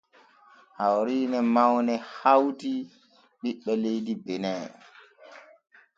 [0.79, 2.71] Hawriine mawne hawti
[3.41, 4.63] ɓiɓɓe leydi benin.